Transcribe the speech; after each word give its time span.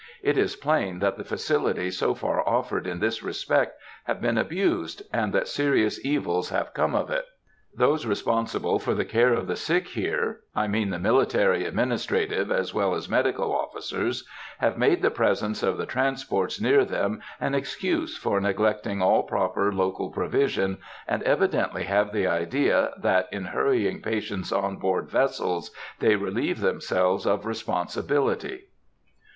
It 0.23 0.35
is 0.35 0.55
plain 0.55 0.97
that 0.97 1.15
the 1.17 1.23
facilities 1.23 1.95
so 1.99 2.15
far 2.15 2.41
offered 2.49 2.87
in 2.87 2.97
this 2.99 3.21
respect 3.21 3.77
have 4.05 4.19
been 4.19 4.35
abused, 4.35 5.03
and 5.13 5.31
that 5.31 5.47
serious 5.47 6.03
evils 6.03 6.49
have 6.49 6.73
come 6.73 6.95
of 6.95 7.11
it. 7.11 7.27
Those 7.75 8.07
responsible 8.07 8.79
for 8.79 8.95
the 8.95 9.05
care 9.05 9.33
of 9.35 9.45
the 9.45 9.55
sick 9.55 9.89
here—I 9.89 10.67
mean 10.67 10.89
the 10.89 10.97
military 10.97 11.65
administrative 11.65 12.51
as 12.51 12.73
well 12.73 12.95
as 12.95 13.07
medical 13.09 13.53
officers—have 13.53 14.75
made 14.75 15.03
the 15.03 15.11
presence 15.11 15.61
of 15.61 15.77
the 15.77 15.85
transports 15.85 16.59
near 16.59 16.83
them 16.83 17.21
an 17.39 17.53
excuse 17.53 18.17
for 18.17 18.41
neglecting 18.41 19.03
all 19.03 19.21
proper 19.21 19.71
local 19.71 20.09
provision, 20.09 20.79
and 21.07 21.21
evidently 21.21 21.83
have 21.83 22.11
the 22.11 22.25
idea 22.25 22.89
that, 22.97 23.29
in 23.31 23.45
hurrying 23.45 24.01
patients 24.01 24.51
on 24.51 24.77
board 24.77 25.11
vessels, 25.11 25.69
they 25.99 26.15
relieve 26.15 26.59
themselves 26.59 27.27
of 27.27 27.45
responsibility. 27.45 28.63